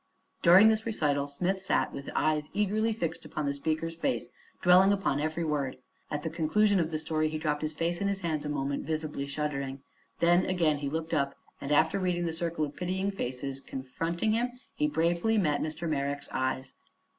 [0.41, 4.29] During this recital Smith sat with his eyes eagerly fixed upon the speaker's face,
[4.63, 5.77] dwelling upon every word.
[6.09, 8.83] At the conclusion of the story he dropped his face in his hands a moment,
[8.83, 9.83] visibly shuddering.
[10.17, 14.53] Then again he looked up, and after reading the circle of pitying faces confronting him
[14.73, 15.87] he bravely met Mr.
[15.87, 16.73] Merrick's eyes.